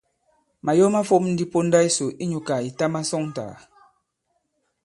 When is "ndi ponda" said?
1.33-1.79